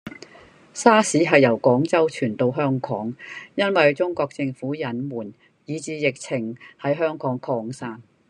[0.73, 3.15] 沙士喺由廣州傳到香港，
[3.53, 5.31] 因為中國政府隱瞞，
[5.65, 8.01] 以致疫情喺香港擴散